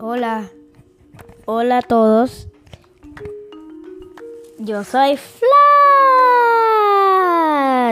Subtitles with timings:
[0.00, 0.48] Hola.
[1.44, 2.46] Hola a todos.
[4.58, 5.16] Yo soy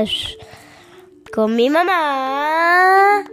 [0.04, 0.36] Flash.
[1.34, 3.24] Con mi mamá.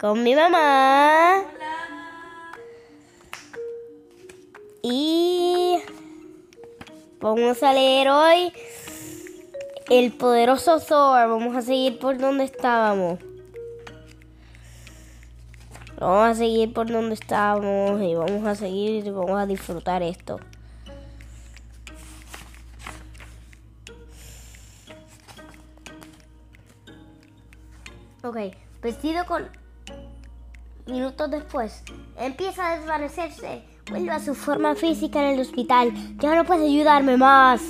[0.00, 1.44] Con mi mamá.
[4.82, 5.78] Y
[7.20, 8.52] vamos a leer hoy
[9.88, 11.28] El poderoso Thor.
[11.28, 13.20] Vamos a seguir por donde estábamos.
[16.04, 20.38] Vamos a seguir por donde estábamos y vamos a seguir y vamos a disfrutar esto.
[28.22, 28.36] Ok,
[28.82, 29.48] vestido con
[30.84, 31.82] minutos después,
[32.18, 33.64] empieza a desvanecerse.
[33.88, 35.90] Vuelve a su forma física en el hospital.
[36.18, 37.62] Ya no puede ayudarme más.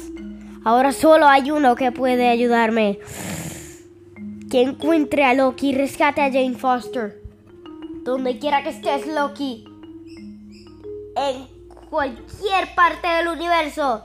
[0.64, 2.98] Ahora solo hay uno que puede ayudarme.
[4.50, 7.23] Que encuentre a Loki y rescate a Jane Foster.
[8.04, 9.64] Donde quiera que estés, Loki.
[11.16, 11.48] En
[11.88, 14.04] cualquier parte del universo.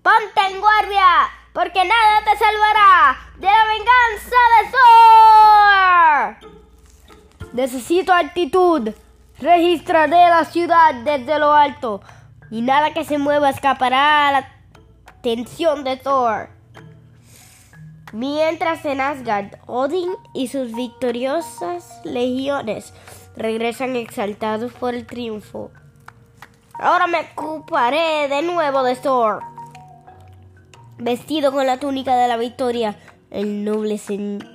[0.00, 4.70] Ponte en guardia, porque nada te salvará de la venganza de
[6.46, 7.52] Thor.
[7.52, 8.90] Necesito altitud.
[9.40, 12.00] Registraré la ciudad desde lo alto.
[12.52, 14.52] Y nada que se mueva escapará a la
[15.18, 16.59] atención de Thor.
[18.12, 22.92] Mientras en Asgard, Odin y sus victoriosas legiones
[23.36, 25.70] regresan exaltados por el triunfo.
[26.74, 29.42] Ahora me ocuparé de nuevo de Thor.
[30.98, 32.98] Vestido con la túnica de la victoria,
[33.30, 34.00] el noble,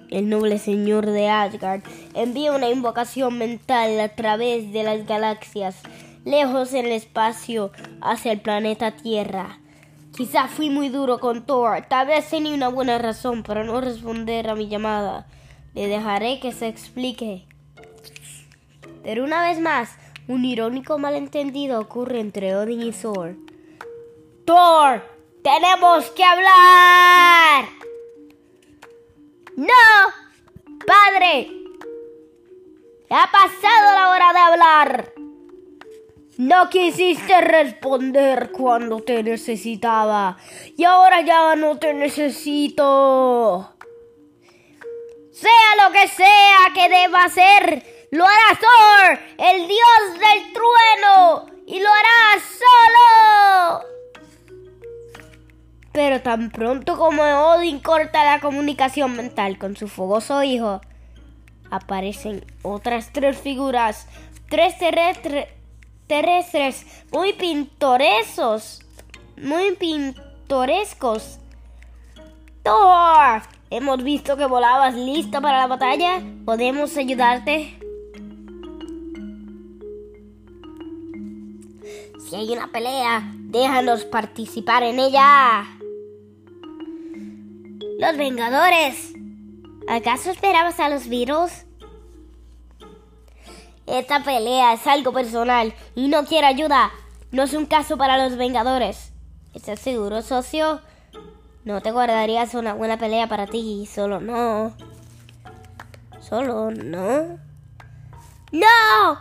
[0.09, 1.81] el noble señor de Asgard
[2.14, 5.81] envía una invocación mental a través de las galaxias,
[6.25, 9.59] lejos en el espacio, hacia el planeta Tierra.
[10.16, 14.49] Quizá fui muy duro con Thor, tal vez tenía una buena razón para no responder
[14.49, 15.27] a mi llamada.
[15.73, 17.45] Le dejaré que se explique.
[19.03, 19.97] Pero una vez más,
[20.30, 23.35] un irónico malentendido ocurre entre Odin y Thor.
[24.45, 25.03] Thor,
[25.44, 27.66] tenemos que hablar.
[29.57, 29.73] No,
[30.88, 31.51] padre.
[33.09, 35.15] Ha pasado la hora de hablar.
[36.38, 40.38] No quisiste responder cuando te necesitaba.
[40.78, 43.73] Y ahora ya no te necesito.
[45.31, 51.79] Sea lo que sea que deba hacer, lo hará Thor, el dios del trueno, y
[51.81, 53.85] lo hará solo.
[55.91, 60.81] Pero tan pronto como Odin corta la comunicación mental con su fogoso hijo,
[61.69, 64.07] aparecen otras tres figuras,
[64.50, 65.47] tres terrestres
[66.07, 68.81] terrestres muy pintorescos,
[69.38, 71.39] muy pintorescos.
[72.63, 76.21] Thor, hemos visto que volabas listo para la batalla.
[76.45, 77.79] ¿Podemos ayudarte?
[82.27, 85.63] Si hay una pelea, déjanos participar en ella.
[87.99, 89.13] Los Vengadores.
[89.87, 91.51] ¿Acaso esperabas a los virus?
[93.88, 96.91] Esta pelea es algo personal y no quiero ayuda.
[97.31, 99.12] No es un caso para los Vengadores.
[99.53, 100.81] ¿Estás seguro, socio?
[101.63, 104.73] No te guardarías una buena pelea para ti, solo no.
[106.19, 107.40] Solo no.
[108.51, 109.19] ¡No!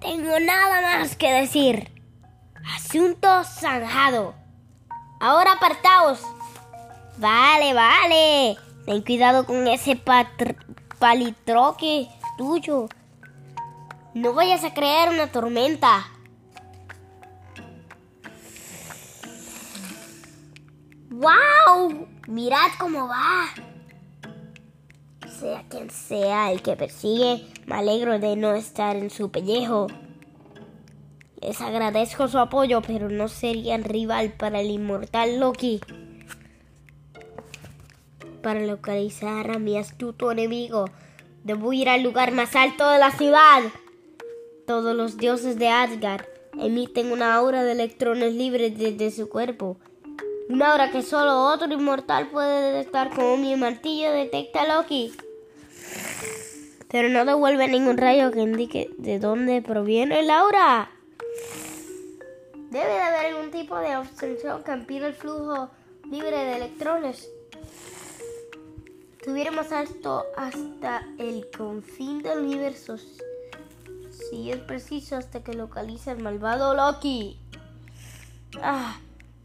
[0.00, 1.90] Tengo nada más que decir.
[2.74, 4.34] Asunto zanjado.
[5.20, 6.20] Ahora apartaos.
[7.18, 8.58] Vale, vale.
[8.84, 10.00] Ten cuidado con ese
[10.98, 12.88] palitroque tuyo.
[14.16, 16.10] No vayas a crear una tormenta.
[21.10, 22.08] ¡Wow!
[22.26, 23.48] Mirad cómo va.
[25.28, 29.88] Sea quien sea el que persigue, me alegro de no estar en su pellejo.
[31.42, 35.82] Les agradezco su apoyo, pero no serían rival para el inmortal Loki.
[38.42, 40.86] Para localizar a mi astuto enemigo,
[41.44, 43.60] debo ir al lugar más alto de la ciudad.
[44.66, 46.24] Todos los dioses de Asgard
[46.58, 49.76] emiten una aura de electrones libres desde su cuerpo.
[50.48, 55.12] Una aura que solo otro inmortal puede detectar como mi martillo detecta a Loki.
[56.88, 60.90] Pero no devuelve ningún rayo que indique de dónde proviene el aura.
[62.70, 65.70] Debe de haber algún tipo de obstrucción que impida el flujo
[66.10, 67.30] libre de electrones.
[69.24, 72.96] Tuviéramos esto hasta el confín del universo
[74.30, 77.38] si es preciso hasta que localice al malvado Loki.
[78.62, 78.98] Ah,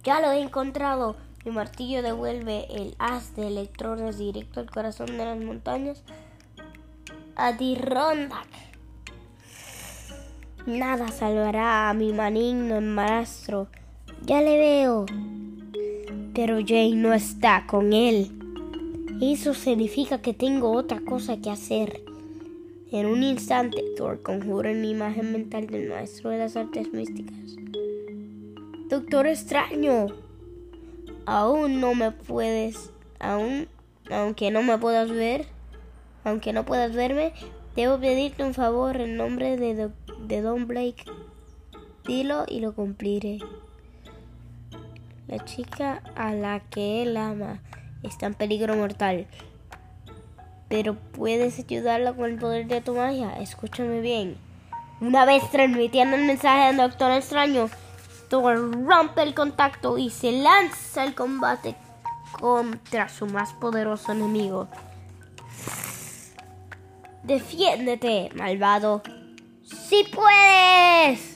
[0.03, 1.15] ya lo he encontrado.
[1.45, 6.03] Mi martillo devuelve el haz de electrones directo al corazón de las montañas.
[7.35, 8.47] Adirondack.
[10.67, 13.67] Nada salvará a mi maligno maestro.
[14.23, 15.05] Ya le veo.
[16.35, 18.31] Pero Jane no está con él.
[19.21, 22.03] Eso significa que tengo otra cosa que hacer.
[22.91, 27.55] En un instante, Thor conjura una imagen mental del maestro de las artes místicas.
[28.89, 30.07] Doctor extraño,
[31.27, 33.67] aún no me puedes, aún,
[34.09, 35.45] aunque no me puedas ver,
[36.23, 37.33] aunque no puedas verme,
[37.75, 39.91] debo pedirte un favor en nombre de,
[40.25, 41.05] de Don Blake.
[42.03, 43.37] Dilo y lo cumpliré.
[45.27, 47.61] La chica a la que él ama
[48.01, 49.27] está en peligro mortal.
[50.71, 53.37] Pero puedes ayudarla con el poder de tu magia.
[53.41, 54.37] Escúchame bien.
[55.01, 57.69] Una vez transmitiendo el mensaje al Doctor Extraño,
[58.29, 61.75] Thor rompe el contacto y se lanza al combate
[62.39, 64.69] contra su más poderoso enemigo.
[67.23, 69.03] Defiéndete, malvado.
[69.65, 71.35] ¡Si puedes!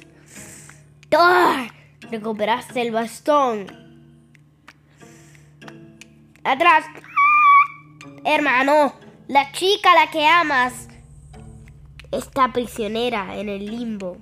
[1.09, 1.73] Thor,
[2.09, 3.67] recuperaste el bastón.
[6.45, 6.85] Atrás.
[8.23, 8.93] Hermano,
[9.27, 10.87] la chica a la que amas
[12.11, 14.17] está prisionera en el limbo.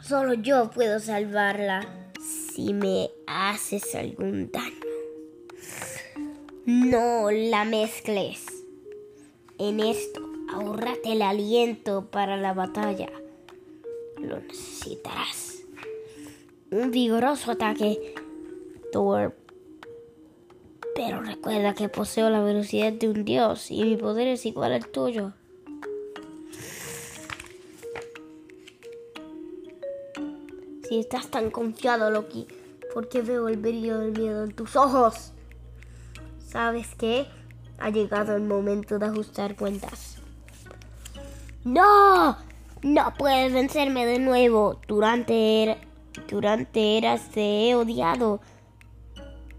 [0.00, 1.86] Solo yo puedo salvarla
[2.20, 4.74] si me haces algún daño.
[6.66, 8.44] No la mezcles.
[9.58, 10.20] En esto,
[10.52, 13.10] ahórrate el aliento para la batalla.
[14.18, 15.62] Lo necesitarás.
[16.70, 18.14] Un vigoroso ataque,
[18.92, 19.41] Thor.
[20.94, 24.86] Pero recuerda que poseo la velocidad de un dios y mi poder es igual al
[24.86, 25.32] tuyo.
[30.88, 32.46] Si estás tan confiado, Loki,
[32.92, 35.32] ¿por qué veo el brillo del miedo en tus ojos?
[36.46, 37.26] ¿Sabes qué?
[37.78, 40.18] Ha llegado el momento de ajustar cuentas.
[41.64, 42.36] ¡No!
[42.82, 44.80] No puedes vencerme de nuevo.
[44.86, 45.78] Durante,
[46.28, 48.40] durante eras te he odiado.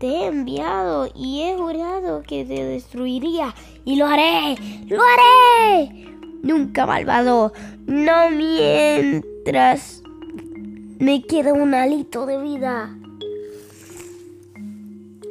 [0.03, 3.55] Te he enviado y he jurado que te destruiría.
[3.85, 4.57] Y lo haré.
[4.85, 6.17] ¡Lo haré!
[6.41, 7.53] Nunca malvado.
[7.85, 10.03] No mientras
[10.99, 12.93] me queda un alito de vida.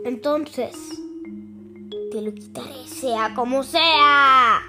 [0.07, 0.75] Entonces,
[2.11, 4.63] te lo quitaré, sea como sea.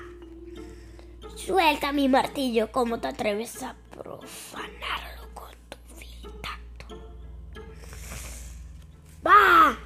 [1.37, 6.97] Suelta mi martillo, como te atreves a profanarlo con tu vil tacto.
[9.25, 9.77] ¡Va!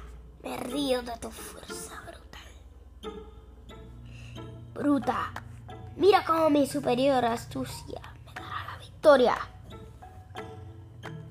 [0.78, 3.20] Río de tu fuerza brutal.
[4.74, 5.32] Bruta,
[5.96, 9.36] mira cómo mi superior astucia me dará la victoria.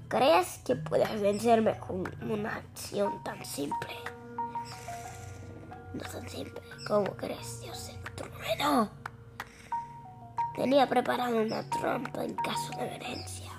[0.09, 3.95] ¿Crees que puedes vencerme con una acción tan simple?
[5.94, 8.89] No tan simple como crees, Dios el trueno.
[10.57, 13.51] Tenía preparada una trampa en caso de emergencia.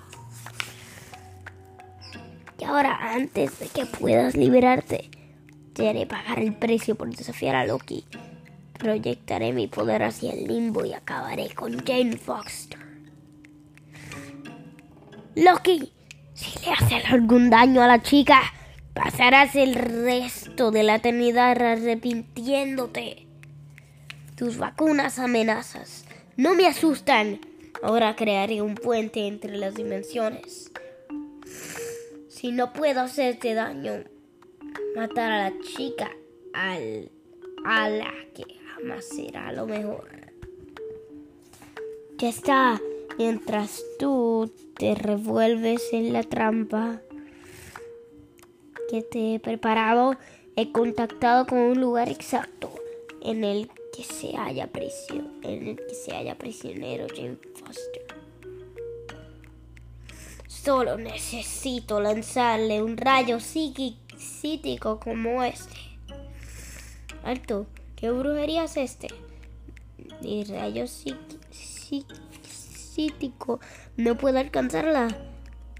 [2.59, 5.09] Y ahora, antes de que puedas liberarte,
[5.73, 8.05] te haré pagar el precio por desafiar a Loki.
[8.77, 12.79] Proyectaré mi poder hacia el limbo y acabaré con Jane Foster.
[15.35, 15.91] Loki,
[16.33, 18.41] si le haces algún daño a la chica,
[18.93, 23.27] pasarás el resto de la eternidad arrepintiéndote.
[24.35, 26.05] Tus vacunas amenazas
[26.37, 27.41] no me asustan.
[27.83, 30.71] Ahora crearé un puente entre las dimensiones.
[32.29, 34.03] Si no puedo hacerte daño,
[34.95, 36.11] matar a la chica
[36.53, 37.11] al,
[37.65, 40.07] a la que jamás será lo mejor.
[42.17, 42.81] Ya está.
[43.17, 47.01] Mientras tú te revuelves en la trampa
[48.89, 50.15] que te he preparado,
[50.55, 52.73] he contactado con un lugar exacto
[53.21, 54.69] en el que se haya
[55.43, 58.05] en el que se haya prisionero Jane Foster.
[60.47, 64.08] Solo necesito lanzarle un rayo psíquico
[64.99, 65.75] como este.
[67.23, 69.09] Alto, ¿qué brujería es este?
[70.21, 70.85] Mi rayo
[71.51, 72.09] psíquico
[73.97, 75.07] no puede alcanzarla.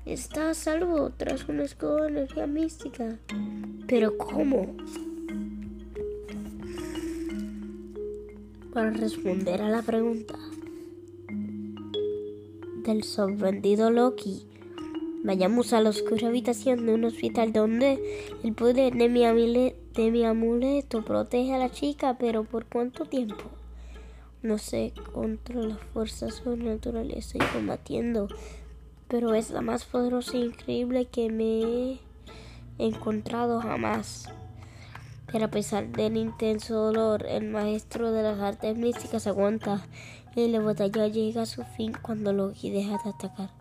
[0.05, 3.17] Está a salvo tras una escudo de energía mística.
[3.87, 4.75] Pero ¿cómo?
[8.73, 10.35] Para responder a la pregunta
[12.83, 14.45] del sorprendido Loki,
[15.23, 17.99] vayamos a la oscura habitación de un hospital donde
[18.43, 23.43] el poder de mi, amuleto protege a la chica, pero ¿por cuánto tiempo?
[24.41, 28.29] No sé contra las fuerzas sobrenaturales estoy combatiendo,
[29.07, 31.61] pero es la más poderosa e increíble que me
[31.91, 31.99] he
[32.77, 34.29] encontrado jamás.
[35.31, 39.85] Pero a pesar del intenso dolor, el maestro de las artes místicas aguanta
[40.35, 43.58] y la batalla llega a su fin cuando Loki deja de atacar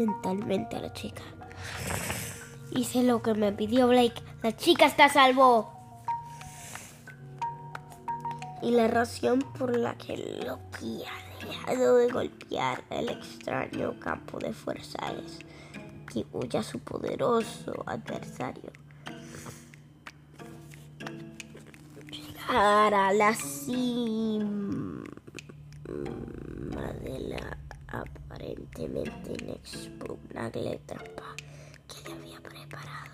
[0.00, 1.22] mentalmente a la chica.
[2.70, 4.22] Hice lo que me pidió Blake.
[4.42, 5.72] La chica está a salvo.
[8.62, 14.52] Y la razón por la que Loki ha dejado de golpear el extraño campo de
[14.52, 15.38] fuerza es
[16.12, 18.70] que huye a su poderoso adversario.
[22.10, 25.04] Llegar a la cima
[27.02, 27.58] de la
[28.40, 31.36] aparentemente inexpugnable trampa
[31.86, 33.10] que le había preparado.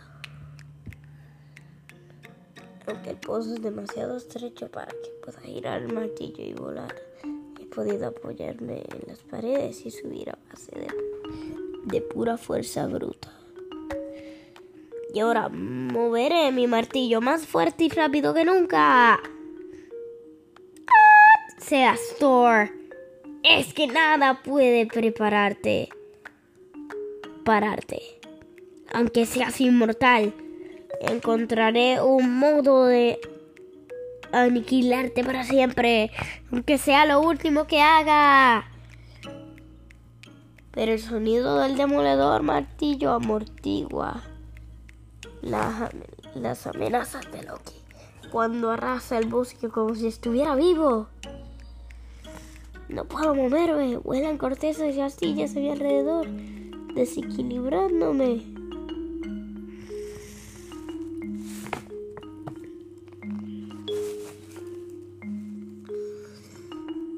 [2.87, 6.95] Aunque el pozo es demasiado estrecho para que pueda girar el martillo y volar,
[7.61, 10.89] he podido apoyarme en las paredes y subir a base de,
[11.85, 13.33] de pura fuerza bruta.
[15.13, 19.15] Y ahora moveré mi martillo más fuerte y rápido que nunca.
[19.15, 19.21] ¡Ah!
[21.59, 22.86] Sea Thor.
[23.49, 25.89] Es que nada puede prepararte.
[27.45, 28.03] Pararte.
[28.93, 30.35] Aunque seas inmortal,
[31.01, 33.21] encontraré un modo de
[34.33, 36.11] aniquilarte para siempre.
[36.51, 38.69] Aunque sea lo último que haga.
[40.73, 44.25] Pero el sonido del demoledor martillo amortigua
[45.43, 45.95] las,
[46.35, 47.75] las amenazas de Loki
[48.33, 51.07] cuando arrasa el bosque como si estuviera vivo.
[52.89, 53.97] No puedo moverme.
[53.99, 56.29] Vuelan cortezas y astillas a mi alrededor,
[56.95, 58.43] desequilibrándome.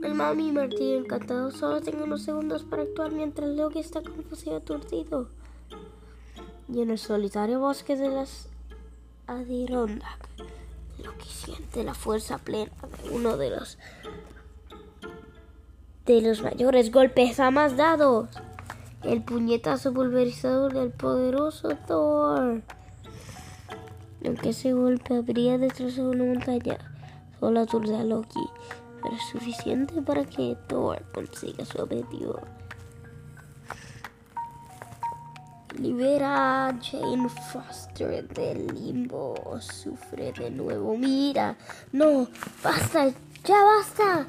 [0.02, 1.50] El mami y Martín encantado.
[1.50, 5.28] Solo tengo unos segundos para actuar mientras Loki está confuso y aturdido.
[6.72, 8.48] Y en el solitario bosque de las
[9.26, 10.28] Adirondack,
[11.04, 12.72] Loki siente la fuerza plena
[13.02, 13.78] de uno de los
[16.14, 18.30] de los mayores golpes jamás dados.
[19.02, 22.62] El puñetazo pulverizador del poderoso Thor.
[24.24, 26.78] Aunque ese golpe habría destrozado una montaña,
[27.38, 28.40] solo aturde a Loki,
[29.02, 32.40] pero es suficiente para que Thor consiga su objetivo.
[35.78, 39.36] Libera a Jane Foster del limbo.
[39.60, 40.96] Sufre de nuevo.
[40.96, 41.56] Mira.
[41.92, 42.26] No.
[42.64, 43.10] Basta.
[43.44, 44.26] Ya basta.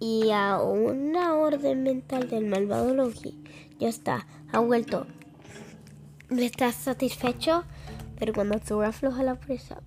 [0.00, 3.34] Y a una orden mental del malvado Loki.
[3.78, 5.06] Ya está, ha vuelto.
[6.30, 7.64] No estás satisfecho,
[8.18, 9.80] pero cuando Thor afloja la presa.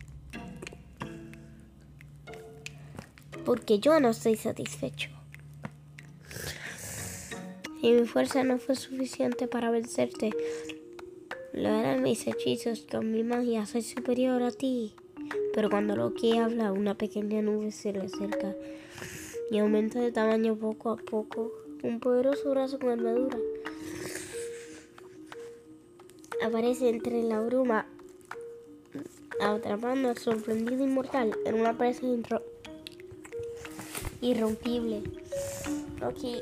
[3.46, 5.10] Porque yo no estoy satisfecho.
[7.82, 10.32] Y mi fuerza no fue suficiente para vencerte.
[11.54, 14.96] Lo eran mis hechizos, con mi magia soy superior a ti.
[15.54, 18.56] Pero cuando Loki habla, una pequeña nube se le acerca
[19.52, 21.52] y aumenta de tamaño poco a poco.
[21.84, 23.38] Un poderoso brazo con armadura
[26.42, 27.86] aparece entre la bruma,
[29.42, 32.08] atrapando al sorprendido inmortal en una presa
[34.22, 35.04] irrompible.
[36.00, 36.42] Loki.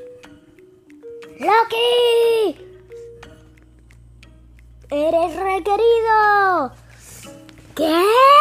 [1.39, 2.55] ¡Loki!
[4.91, 6.71] ¡Eres requerido!
[7.75, 8.38] ¿Qué?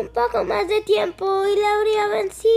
[0.00, 2.48] Un poco más de tiempo y la habría vencida.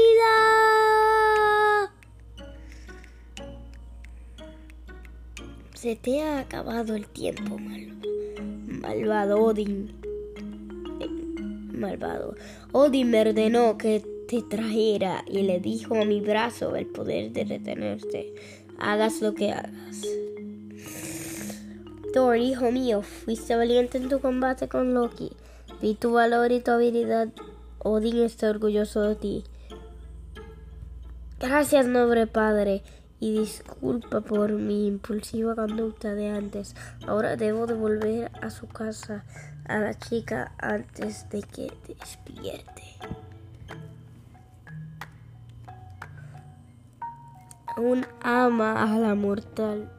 [5.75, 7.57] Se te ha acabado el tiempo,
[8.81, 9.93] malvado Odin.
[11.73, 12.35] Malvado.
[12.71, 17.43] Odin me ordenó que te trajera y le dijo a mi brazo el poder de
[17.43, 18.33] retenerte.
[18.79, 20.07] Hagas lo que hagas.
[22.13, 25.31] Thor, hijo mío, fuiste valiente en tu combate con Loki
[25.81, 27.29] Vi tu valor y tu habilidad.
[27.79, 29.43] Odín está orgulloso de ti.
[31.39, 32.83] Gracias, noble padre,
[33.19, 36.75] y disculpa por mi impulsiva conducta de antes.
[37.05, 39.25] Ahora debo devolver a su casa
[39.65, 42.83] a la chica antes de que despierte.
[47.75, 49.91] Aún ama a la mortal,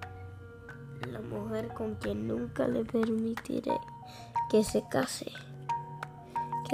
[1.10, 3.72] la mujer con quien nunca le permitiré
[4.50, 5.32] que se case.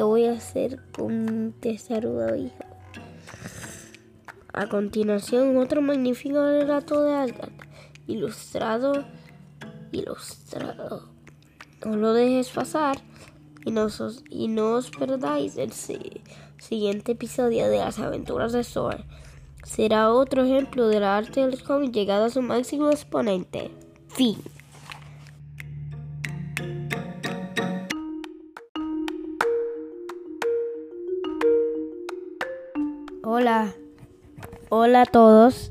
[0.00, 2.54] ¿Qué voy a hacer con este hijo?
[4.54, 7.52] A continuación, otro magnífico relato de Asgard,
[8.07, 9.04] ilustrado,
[9.92, 11.11] ilustrado.
[11.85, 12.97] No lo dejes pasar
[13.66, 13.88] y no,
[14.30, 19.04] y no os perdáis el siguiente episodio de las aventuras de Thor.
[19.64, 23.71] Será otro ejemplo de la arte del cómic llegado a su máximo exponente.
[24.09, 24.38] Fin.
[33.32, 33.72] Hola.
[34.70, 35.70] Hola a todos.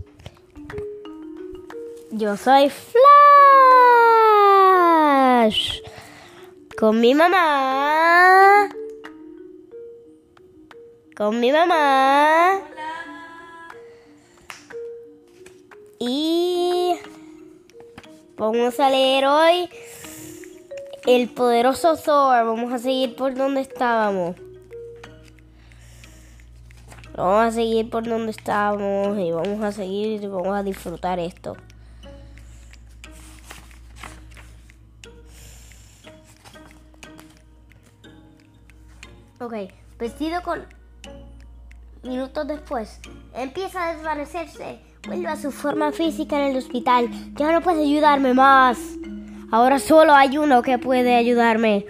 [2.09, 2.69] Yo soy
[5.49, 5.81] Flash.
[6.79, 8.69] Con mi mamá.
[11.17, 12.61] Con mi mamá.
[15.99, 16.97] Y
[18.37, 19.69] vamos a leer hoy
[21.05, 22.45] El poderoso Thor.
[22.45, 24.37] Vamos a seguir por donde estábamos.
[27.19, 31.57] Vamos a seguir por donde estábamos y vamos a seguir y vamos a disfrutar esto.
[39.41, 39.53] Ok,
[39.99, 40.65] vestido con
[42.03, 43.01] minutos después,
[43.35, 44.79] empieza a desvanecerse.
[45.05, 47.09] Vuelve a su forma física en el hospital.
[47.35, 48.79] Ya no puede ayudarme más.
[49.51, 51.85] Ahora solo hay uno que puede ayudarme.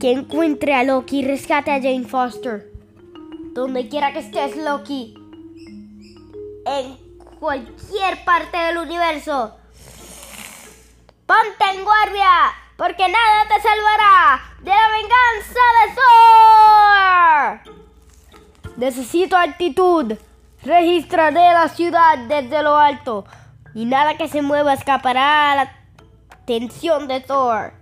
[0.00, 2.71] Que encuentre a Loki y rescate a Jane Foster.
[3.54, 5.14] Donde quiera que estés, Loki.
[6.64, 6.96] En
[7.38, 9.54] cualquier parte del universo.
[11.26, 15.92] Ponte en guardia, porque nada te salvará de la venganza de
[17.66, 18.76] Thor.
[18.78, 20.14] Necesito altitud.
[20.62, 23.26] Registraré la ciudad desde lo alto.
[23.74, 25.72] Y nada que se mueva escapará a la
[26.30, 27.81] atención de Thor.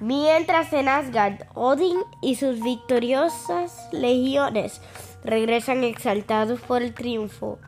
[0.00, 4.82] Mientras en Asgard, Odin y sus victoriosas legiones
[5.24, 7.58] regresan exaltados por el triunfo.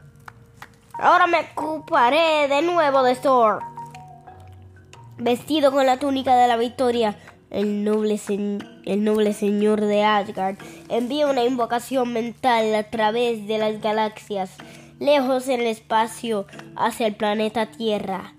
[0.93, 3.63] Ahora me ocuparé de nuevo de Thor.
[5.17, 7.17] Vestido con la túnica de la victoria,
[7.51, 8.21] el noble,
[8.85, 10.59] el noble señor de Asgard
[10.91, 14.51] envía una invocación mental a través de las galaxias,
[15.01, 18.35] lejos en el espacio, hacia el planeta Tierra.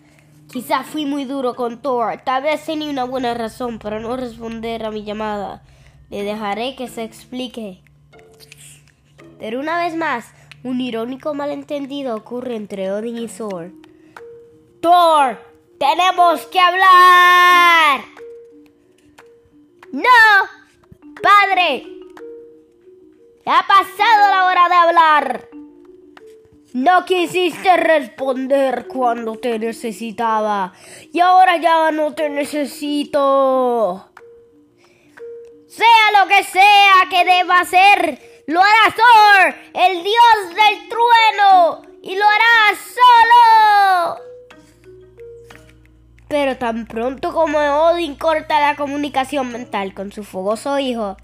[0.51, 2.22] Quizá fui muy duro con Thor.
[2.24, 5.62] Tal vez tenía una buena razón para no responder a mi llamada.
[6.09, 7.83] Le dejaré que se explique.
[9.38, 10.25] Pero una vez más,
[10.64, 13.72] un irónico malentendido ocurre entre Odin y Thor.
[14.81, 15.40] Thor,
[15.77, 18.01] tenemos que hablar.
[19.92, 20.01] No,
[21.22, 21.85] padre.
[23.46, 25.50] Ha pasado la hora de hablar.
[26.74, 30.74] No quisiste responder cuando te necesitaba
[31.12, 34.12] y ahora ya no te necesito.
[35.68, 42.16] Sea lo que sea que deba hacer, lo hará Thor, el dios del trueno, y
[42.16, 42.77] lo hará
[44.14, 44.22] solo.
[46.27, 51.18] Pero tan pronto como Odin corta la comunicación mental con su fogoso hijo,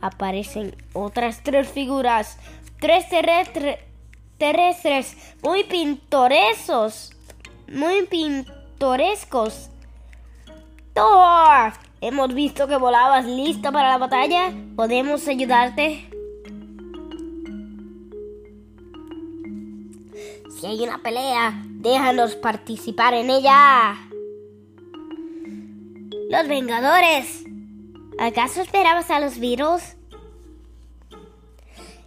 [0.00, 2.38] aparecen otras tres figuras,
[2.80, 3.78] tres terrestres
[4.44, 7.12] terrestres muy pintorescos.
[7.66, 9.70] Muy pintorescos.
[10.92, 14.52] Thor, hemos visto que volabas listo para la batalla.
[14.76, 16.10] ¿Podemos ayudarte?
[20.50, 23.96] Si hay una pelea, déjanos participar en ella.
[26.28, 27.44] Los Vengadores.
[28.18, 29.93] ¿Acaso esperabas a los virus?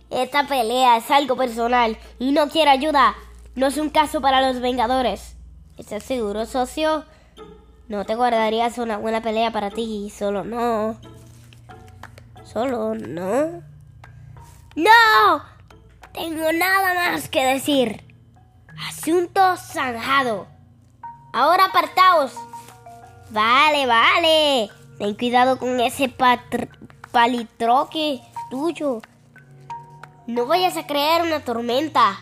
[0.09, 3.15] Esta pelea es algo personal y no quiero ayuda.
[3.55, 5.35] No es un caso para los Vengadores.
[5.77, 7.05] ¿Estás seguro, socio?
[7.87, 10.97] No te guardarías una buena pelea para ti, solo no.
[12.43, 13.61] Solo no.
[14.75, 15.43] ¡No!
[16.13, 18.03] Tengo nada más que decir.
[18.89, 20.47] Asunto zanjado.
[21.33, 22.33] Ahora apartaos.
[23.29, 24.69] Vale, vale.
[24.97, 26.13] Ten cuidado con ese
[27.11, 29.01] palitroque tuyo.
[30.27, 32.19] No vayas a crear una tormenta.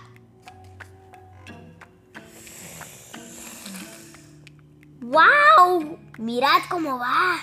[5.02, 5.98] ¡Wow!
[6.20, 7.38] Mirad cómo va.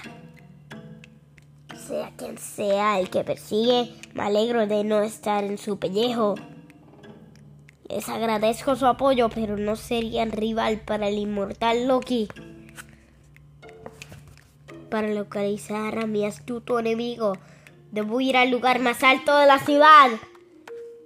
[1.76, 6.36] Sea quien sea el que persigue, me alegro de no estar en su pellejo.
[7.88, 12.28] Les agradezco su apoyo, pero no serían rival para el inmortal Loki.
[14.88, 17.32] Para localizar a mi astuto enemigo,
[17.90, 20.08] debo ir al lugar más alto de la ciudad.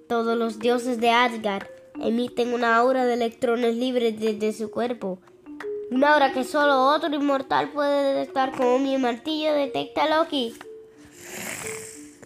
[0.08, 1.66] Todos los dioses de Asgard
[2.00, 5.18] emiten una aura de electrones libres desde su cuerpo.
[5.90, 10.54] Una aura que solo otro inmortal puede detectar como mi martillo detecta Loki.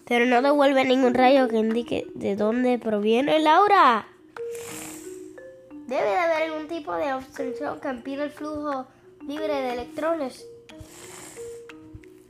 [0.05, 4.07] Pero no devuelve ningún rayo que indique de dónde proviene el aura.
[5.87, 8.85] Debe de haber algún tipo de obstrucción que impida el flujo
[9.27, 10.45] libre de electrones.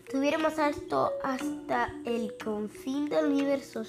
[0.09, 3.83] Tuviéramos esto hasta el confín del universo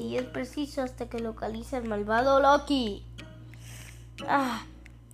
[0.00, 3.02] si es preciso hasta que localice al malvado Loki.
[4.26, 4.62] Ah,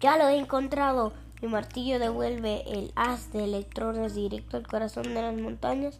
[0.00, 1.12] Ya lo he encontrado.
[1.42, 5.98] Mi martillo devuelve el haz de electrones directo al corazón de las montañas.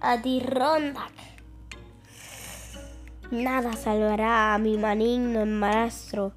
[0.00, 1.12] Adirondack.
[3.30, 6.32] Nada salvará a mi maligno embarazzo.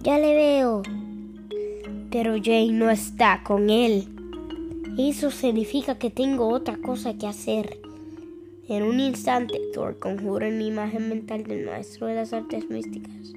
[0.00, 0.82] Ya le veo.
[2.10, 4.08] Pero Jay no está con él.
[4.98, 7.85] Eso significa que tengo otra cosa que hacer.
[8.68, 13.32] En un instante, Thor conjura mi imagen mental del maestro de las artes místicas.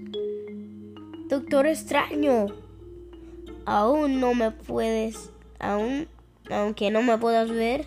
[1.28, 2.48] Doctor extraño,
[3.66, 6.08] aún no me puedes, aún,
[6.50, 7.86] aunque no me puedas ver,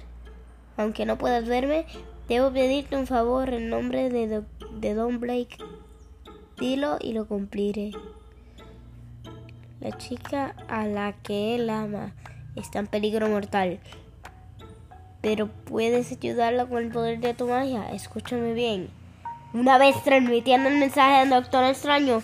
[0.76, 1.87] aunque no puedas verme,
[2.28, 4.44] debo pedirte un favor en nombre de,
[4.78, 5.57] de Don Blake.
[6.61, 7.90] Dilo y lo cumpliré.
[9.81, 12.14] La chica a la que él ama
[12.55, 13.81] está en peligro mortal.
[15.23, 17.91] Pero puedes ayudarla con el poder de tu magia.
[17.93, 18.91] Escúchame bien.
[19.55, 22.23] Una vez transmitiendo el mensaje del Doctor Extraño,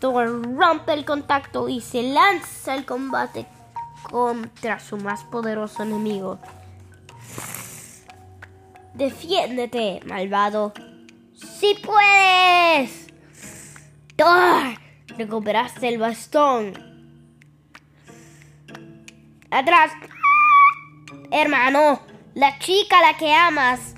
[0.00, 3.46] Thor rompe el contacto y se lanza al combate
[4.10, 6.38] contra su más poderoso enemigo.
[8.94, 10.72] Defiéndete, malvado.
[11.34, 13.08] ¡Si puedes!
[14.16, 14.78] Thor,
[15.16, 16.72] recuperaste el bastón.
[19.50, 19.92] Atrás.
[21.30, 22.00] Hermano,
[22.40, 23.94] la chica a la que amas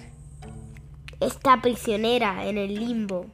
[1.21, 3.27] está prisionera en el limbo.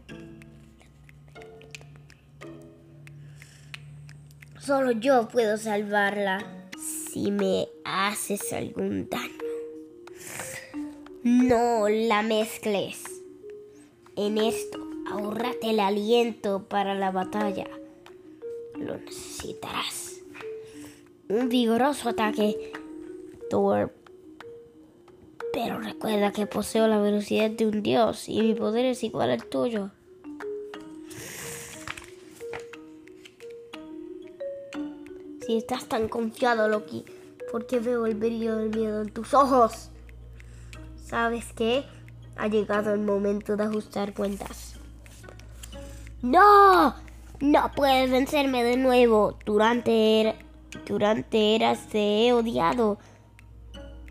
[4.61, 6.45] Solo yo puedo salvarla
[6.79, 9.33] si me haces algún daño.
[11.23, 13.03] No la mezcles.
[14.15, 14.79] En esto,
[15.11, 17.67] ahórrate el aliento para la batalla.
[18.75, 20.21] Lo necesitarás.
[21.31, 22.75] Un vigoroso ataque,
[23.49, 23.98] Thor.
[25.61, 29.45] Pero recuerda que poseo la velocidad de un dios y mi poder es igual al
[29.45, 29.91] tuyo.
[35.45, 37.05] Si estás tan confiado, Loki,
[37.51, 39.91] porque veo el brillo del miedo en tus ojos.
[41.05, 41.85] ¿Sabes qué?
[42.37, 44.75] Ha llegado el momento de ajustar cuentas.
[46.23, 46.95] ¡No!
[47.41, 49.37] No puedes vencerme de nuevo.
[49.45, 50.37] Durante,
[50.87, 52.99] durante eras te he odiado.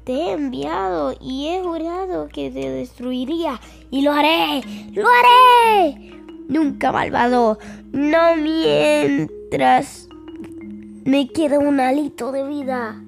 [0.08, 3.60] Te he enviado y he jurado que te destruiría.
[3.92, 4.62] Y lo haré.
[4.94, 6.14] ¡Lo haré!
[6.48, 7.60] Nunca malvado.
[7.92, 10.08] No mientras
[11.04, 13.04] me queda un alito de vida.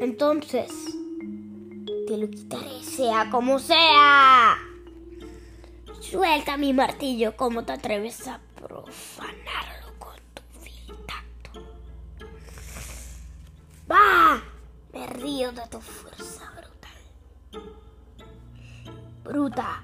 [0.00, 0.72] Entonces,
[2.08, 4.56] te lo quitaré, sea como sea.
[6.00, 9.45] Suelta mi martillo, ¿cómo te atreves a profanarlo
[15.26, 17.64] Río de tu fuerza brutal.
[19.24, 19.82] Bruta,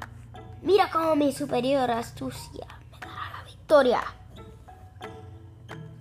[0.63, 4.03] mira cómo mi superior astucia me dará la victoria.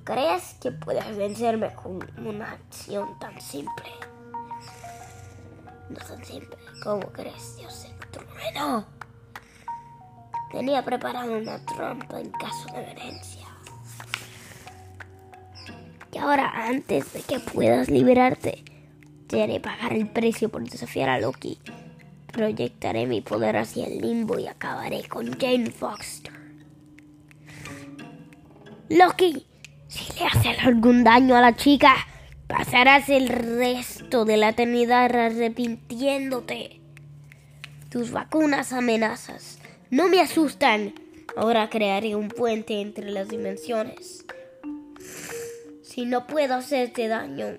[0.03, 3.89] ¿Crees que puedes vencerme con una acción tan simple?
[5.89, 6.59] No tan simple.
[6.83, 8.85] ¿Cómo crees, Dios el trueno?
[10.51, 13.47] Tenía preparado una trampa en caso de emergencia.
[16.11, 18.65] Y ahora, antes de que puedas liberarte,
[19.31, 21.57] te haré pagar el precio por desafiar a Loki.
[22.33, 26.33] Proyectaré mi poder hacia el limbo y acabaré con Jane Foster.
[28.89, 29.45] Loki,
[29.87, 31.95] si le haces algún daño a la chica,
[32.47, 36.81] pasarás el resto de la eternidad arrepintiéndote.
[37.89, 40.93] Tus vacunas amenazas no me asustan.
[41.37, 44.25] Ahora crearé un puente entre las dimensiones.
[45.83, 47.57] Si no puedo hacerte daño,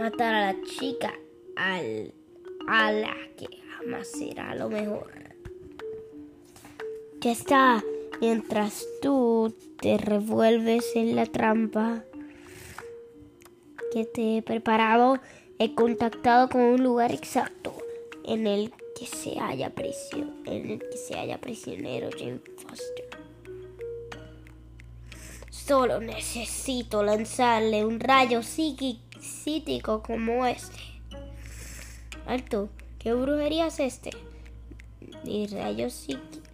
[0.00, 1.12] matar a la chica
[1.56, 2.14] al,
[2.66, 5.12] a la que jamás será lo mejor.
[7.20, 7.84] Ya está.
[8.18, 12.04] Mientras tú te revuelves en la trampa
[13.92, 15.18] que te he preparado,
[15.58, 17.74] he contactado con un lugar exacto
[18.24, 23.08] en el que se haya en el que se haya prisionero Jane Foster.
[25.50, 29.09] Solo necesito lanzarle un rayo psíquico
[30.02, 30.78] como este.
[32.26, 34.10] Alto, ¿qué brujería es este?
[35.24, 35.88] Mi rayo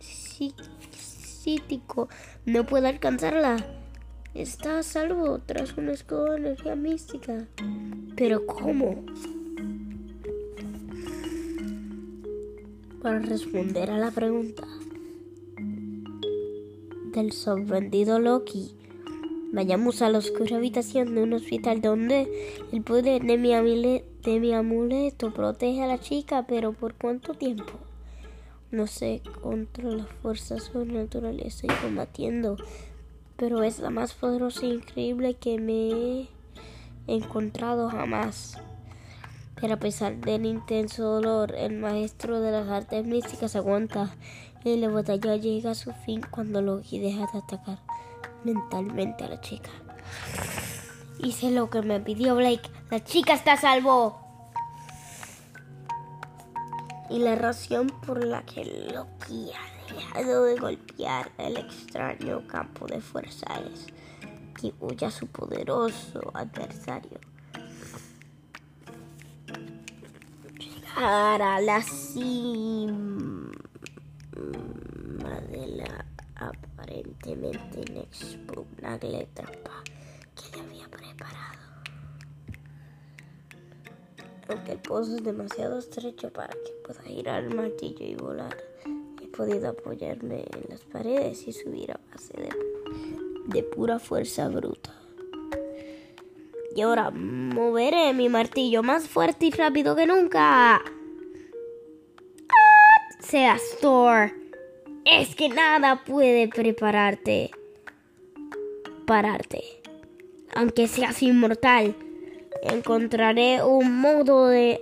[0.00, 0.58] psíquico
[2.44, 3.56] no puede alcanzarla.
[4.34, 7.46] Está a salvo tras una escudo de energía mística.
[8.16, 9.04] Pero ¿cómo?
[13.02, 14.66] Para responder a la pregunta
[17.12, 18.75] del sorprendido Loki,
[19.56, 25.82] vayamos a la oscura habitación de un hospital donde el poder de mi, amuleto protege
[25.82, 27.72] a la chica, pero ¿por cuánto tiempo?
[28.70, 32.58] No sé, contra las fuerzas sobrenaturales estoy combatiendo.
[33.38, 36.28] pero es la más poderosa e increíble que me he
[37.06, 38.58] encontrado jamás.
[39.58, 44.14] Pero a pesar del intenso dolor, el maestro de las artes místicas aguanta
[44.64, 47.85] y la batalla llega a su fin cuando Loki deja de atacar
[48.46, 49.70] mentalmente a la chica.
[51.18, 52.70] Hice lo que me pidió Blake.
[52.90, 54.22] La chica está a salvo.
[57.10, 63.00] Y la razón por la que Loki ha dejado de golpear el extraño campo de
[63.00, 63.86] fuerza es
[64.60, 67.20] que huya su poderoso adversario.
[70.58, 73.52] Llegar a la cima
[75.50, 76.15] de la
[76.76, 79.82] aparentemente inexpugnable trampa
[80.34, 81.56] que le había preparado.
[84.48, 88.56] Aunque el pozo es demasiado estrecho para que pueda girar el martillo y volar,
[89.22, 92.50] he podido apoyarme en las paredes y subir a base de,
[93.46, 94.94] de pura fuerza bruta.
[96.76, 100.76] Y ahora moveré mi martillo más fuerte y rápido que nunca.
[100.76, 100.82] ¡Ah!
[103.20, 104.45] Sea Thor.
[105.06, 107.52] Es que nada puede prepararte.
[109.06, 109.62] Pararte.
[110.52, 111.94] Aunque seas inmortal.
[112.62, 114.80] Encontraré un modo de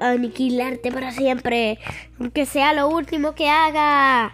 [0.00, 1.78] aniquilarte para siempre.
[2.18, 4.32] Aunque sea lo último que haga.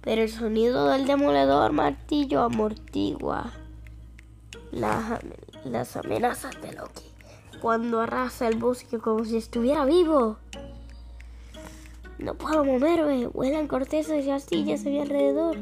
[0.00, 3.52] Pero el sonido del demoledor martillo amortigua
[4.72, 7.04] las, amenazas de Loki.
[7.62, 10.38] Cuando arrasa el bosque como si estuviera vivo.
[12.24, 13.26] No puedo moverme.
[13.26, 15.58] Vuelan cortezas y astillas a mi alrededor,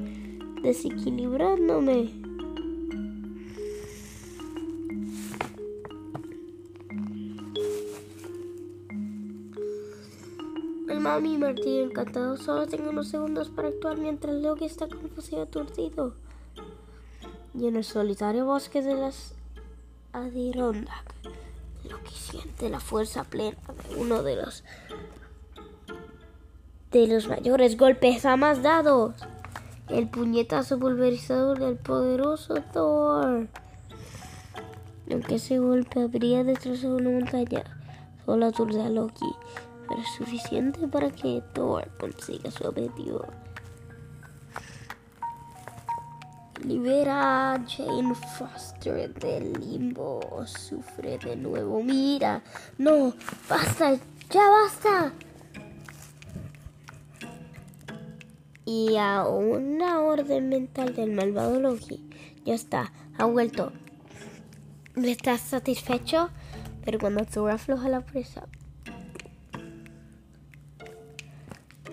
[0.62, 2.12] desequilibrándome.
[10.88, 12.37] El mami martillo encantado.
[12.37, 16.14] Solo tengo unos segundos para actuar mientras Loki está confuso y aturdido
[17.55, 19.35] y en el solitario bosque de las
[20.12, 21.14] Adirondack,
[21.88, 24.64] lo que siente la fuerza plena de uno de los
[26.92, 29.14] de los mayores golpes jamás dados,
[29.88, 33.48] el puñetazo pulverizador del poderoso Thor.
[35.11, 37.64] Aunque ese golpe habría destrozado una montaña,
[38.26, 39.33] solo aturde a Loki,
[39.88, 43.26] pero es suficiente para que Thor consiga su objetivo.
[46.64, 50.20] Libera a Jane Foster del limbo.
[50.46, 51.83] Sufre de nuevo.
[51.83, 52.40] Mira.
[52.78, 53.14] No.
[53.48, 53.94] Basta.
[54.31, 55.12] Ya basta.
[58.64, 62.01] Y a una orden mental del malvado Loki.
[62.44, 62.92] Ya está.
[63.18, 63.72] Ha vuelto.
[64.96, 66.31] ¿Estás satisfecho?
[66.85, 68.46] Pero cuando Thor afloja la presa.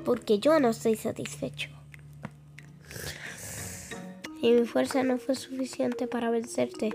[0.05, 1.69] Porque yo no estoy satisfecho.
[4.41, 6.91] Y mi fuerza no fue suficiente para vencerte.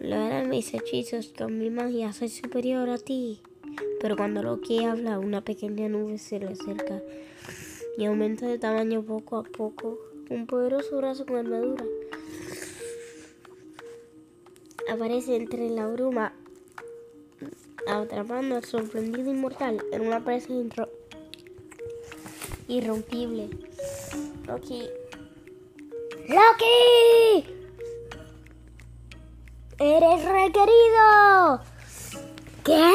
[0.00, 3.40] Lo eran mis hechizos, con mi magia soy superior a ti.
[4.00, 7.00] Pero cuando Loki habla, una pequeña nube se le acerca
[7.96, 9.98] y aumenta de tamaño poco a poco.
[10.28, 11.84] Un poderoso brazo con armadura
[14.88, 16.32] aparece entre la bruma,
[17.86, 20.52] atrapando al sorprendido inmortal en una presa
[22.68, 23.50] irrompible.
[24.46, 24.88] Loki
[26.28, 27.46] ¡Loki!
[29.78, 31.60] ¡Eres requerido!
[32.64, 32.92] ¿Qué?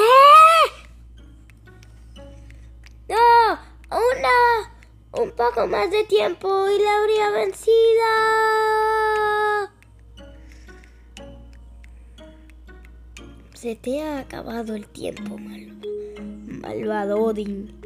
[3.08, 3.60] No,
[3.90, 4.71] una,
[5.13, 7.71] un poco más de tiempo y la habría vencida.
[13.54, 17.80] Se te ha acabado el tiempo, malvado Odin.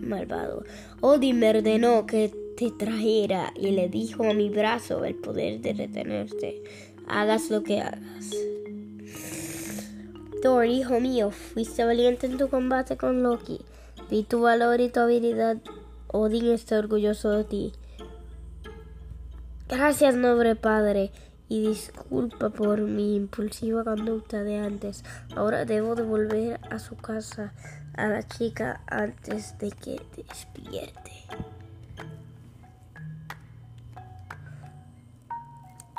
[0.00, 0.64] Malvado.
[1.00, 5.74] Odin me ordenó que te trajera y le dijo a mi brazo el poder de
[5.74, 6.62] retenerte.
[7.06, 8.34] Hagas lo que hagas.
[10.42, 13.60] Thor, hijo mío, fuiste valiente en tu combate con Loki.
[14.10, 15.58] Vi tu valor y tu habilidad.
[16.08, 17.72] Odin está orgulloso de ti.
[19.68, 21.12] Gracias, noble padre,
[21.48, 25.04] y disculpa por mi impulsiva conducta de antes.
[25.36, 27.52] Ahora debo devolver a su casa
[27.94, 31.12] a la chica antes de que despierte.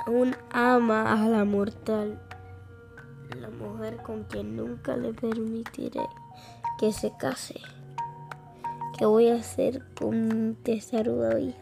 [0.05, 2.19] aún ama a la mortal,
[3.39, 6.01] la mujer con quien nunca le permitiré
[6.79, 7.61] que se case.
[9.01, 11.57] ¿Qué voy a hacer con testarudo hijo?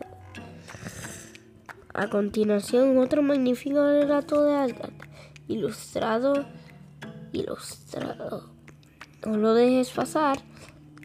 [1.93, 4.91] A continuación, otro magnífico relato de Asgard,
[5.47, 6.33] ilustrado,
[7.31, 8.49] ilustrado.
[9.25, 10.39] No lo dejes pasar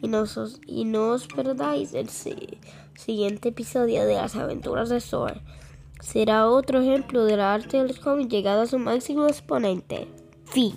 [0.01, 5.41] y no, os, y no os perdáis el siguiente episodio de las aventuras de Sora
[6.01, 10.09] será otro ejemplo de la arte del cómic llegado a su máximo exponente.
[10.43, 10.73] Fin.